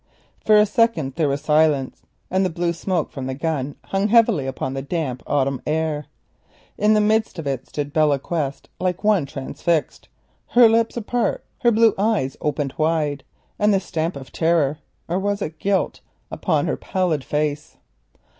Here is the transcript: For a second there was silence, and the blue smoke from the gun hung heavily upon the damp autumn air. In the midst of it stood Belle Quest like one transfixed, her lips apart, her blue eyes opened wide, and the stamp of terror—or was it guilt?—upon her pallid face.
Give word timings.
For 0.43 0.57
a 0.57 0.65
second 0.65 1.13
there 1.13 1.29
was 1.29 1.41
silence, 1.41 2.01
and 2.31 2.43
the 2.43 2.49
blue 2.49 2.73
smoke 2.73 3.11
from 3.11 3.27
the 3.27 3.35
gun 3.35 3.75
hung 3.83 4.07
heavily 4.07 4.47
upon 4.47 4.73
the 4.73 4.81
damp 4.81 5.21
autumn 5.27 5.61
air. 5.67 6.07
In 6.75 6.95
the 6.95 6.99
midst 6.99 7.37
of 7.37 7.45
it 7.45 7.67
stood 7.67 7.93
Belle 7.93 8.17
Quest 8.17 8.67
like 8.79 9.03
one 9.03 9.27
transfixed, 9.27 10.09
her 10.53 10.67
lips 10.67 10.97
apart, 10.97 11.45
her 11.59 11.69
blue 11.71 11.93
eyes 11.99 12.35
opened 12.41 12.73
wide, 12.79 13.23
and 13.59 13.71
the 13.71 13.79
stamp 13.79 14.15
of 14.15 14.31
terror—or 14.31 15.19
was 15.19 15.39
it 15.39 15.59
guilt?—upon 15.59 16.65
her 16.65 16.77
pallid 16.77 17.23
face. 17.23 17.77